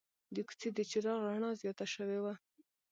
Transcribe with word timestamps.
د 0.33 0.35
کوڅې 0.47 0.69
د 0.73 0.79
چراغ 0.91 1.19
رڼا 1.31 1.49
زیاته 1.61 1.85
شوې 1.93 2.19
وه. 2.23 2.33